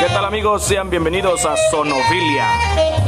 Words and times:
Qué 0.00 0.06
tal 0.06 0.24
amigos? 0.24 0.62
Sean 0.62 0.88
bienvenidos 0.88 1.44
a 1.44 1.54
Sonofilia. 1.70 2.99